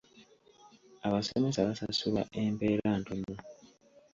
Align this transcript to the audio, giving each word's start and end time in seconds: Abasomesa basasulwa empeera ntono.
Abasomesa 1.07 1.67
basasulwa 1.67 2.21
empeera 2.41 2.89
ntono. 2.99 3.35